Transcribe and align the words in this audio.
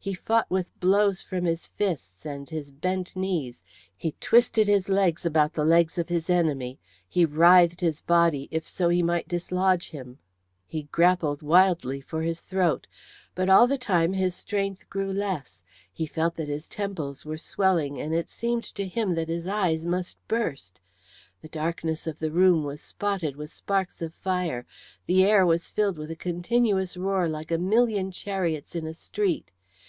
He 0.00 0.14
fought 0.14 0.50
with 0.50 0.78
blows 0.80 1.22
from 1.22 1.44
his 1.44 1.68
fists 1.68 2.24
and 2.24 2.48
his 2.48 2.70
bent 2.70 3.14
knees; 3.14 3.62
he 3.94 4.14
twisted 4.22 4.66
his 4.66 4.88
legs 4.88 5.26
about 5.26 5.52
the 5.52 5.66
legs 5.66 5.98
of 5.98 6.08
his 6.08 6.30
enemy; 6.30 6.78
he 7.06 7.26
writhed 7.26 7.82
his 7.82 8.00
body 8.00 8.48
if 8.50 8.66
so 8.66 8.88
he 8.88 9.02
might 9.02 9.28
dislodge 9.28 9.90
him; 9.90 10.18
he 10.66 10.84
grappled 10.84 11.42
wildly 11.42 12.00
for 12.00 12.22
his 12.22 12.40
throat. 12.40 12.86
But 13.34 13.50
all 13.50 13.66
the 13.66 13.76
time 13.76 14.14
his 14.14 14.34
strength 14.34 14.88
grew 14.88 15.12
less; 15.12 15.60
he 15.92 16.06
felt 16.06 16.36
that 16.36 16.48
his 16.48 16.68
temples 16.68 17.26
were 17.26 17.36
swelling, 17.36 18.00
and 18.00 18.14
it 18.14 18.30
seemed 18.30 18.64
to 18.76 18.86
him 18.86 19.14
that 19.14 19.28
his 19.28 19.46
eyes 19.46 19.84
must 19.84 20.16
burst. 20.26 20.80
The 21.42 21.48
darkness 21.48 22.06
of 22.06 22.18
the 22.18 22.30
room 22.30 22.64
was 22.64 22.80
spotted 22.80 23.36
with 23.36 23.50
sparks 23.50 24.00
of 24.00 24.14
fire; 24.14 24.64
the 25.04 25.24
air 25.24 25.44
was 25.44 25.70
filled 25.70 25.98
with 25.98 26.10
a 26.10 26.16
continuous 26.16 26.96
roar 26.96 27.28
like 27.28 27.50
a 27.50 27.58
million 27.58 28.10
chariots 28.10 28.74
in 28.74 28.86
a 28.86 28.94
street. 28.94 29.50